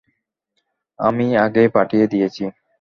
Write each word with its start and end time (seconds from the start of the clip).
আমি 0.99 1.25
আগেই 1.37 1.69
পাঠিয়ে 1.75 2.05
দিয়েছি। 2.07 2.43